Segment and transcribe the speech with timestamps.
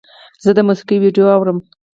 [0.43, 1.57] زه د موسیقۍ ویډیو اورم.